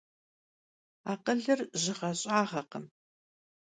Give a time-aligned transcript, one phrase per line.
[1.11, 2.85] Akhılır jığe- ş'ağekhım.